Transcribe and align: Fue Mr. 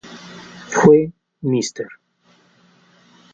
Fue 0.69 1.13
Mr. 1.43 1.87